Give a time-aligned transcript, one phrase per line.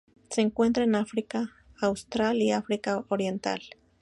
[0.31, 3.61] Se encuentra en África austral y África Oriental.